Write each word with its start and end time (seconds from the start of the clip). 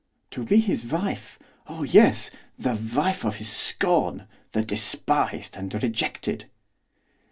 'To 0.31 0.43
be 0.45 0.59
his 0.59 0.83
wife, 0.85 1.37
oh 1.67 1.83
yes! 1.83 2.31
the 2.57 2.73
wife 2.95 3.23
of 3.23 3.35
his 3.35 3.49
scorn! 3.49 4.27
the 4.51 4.65
despised 4.65 5.55
and 5.55 5.75
rejected! 5.83 6.49